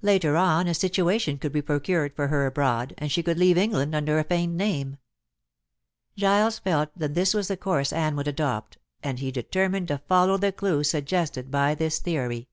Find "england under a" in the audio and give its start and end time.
3.58-4.22